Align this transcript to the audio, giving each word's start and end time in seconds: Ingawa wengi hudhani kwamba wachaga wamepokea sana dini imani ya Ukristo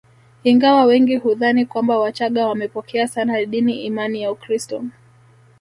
Ingawa 0.43 0.83
wengi 0.83 1.15
hudhani 1.17 1.65
kwamba 1.65 1.99
wachaga 1.99 2.47
wamepokea 2.47 3.07
sana 3.07 3.45
dini 3.45 3.81
imani 3.85 4.21
ya 4.21 4.31
Ukristo 4.31 4.83